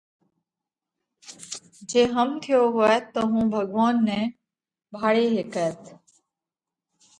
[1.89, 4.21] جي هم ٿيو هوئت تو هُون ڀڳوونَ نئہ
[4.99, 5.81] ڀاۯي هيڪئت